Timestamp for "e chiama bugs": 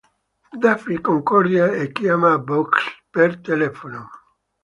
1.81-2.81